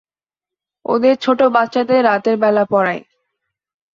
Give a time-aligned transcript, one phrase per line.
[0.85, 2.99] ওদের ছোট বাচ্চাদের রাতের বেলা পড়াই।